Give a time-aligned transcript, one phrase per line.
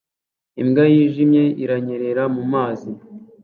[0.61, 2.89] Imbwa yijimye iranyerera mu mazi